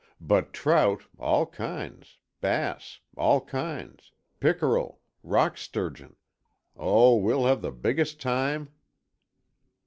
[0.19, 8.69] But trout, all kinds, bass, all kinds, pickerel, rock sturgeon—oh, we'll have the biggest time!"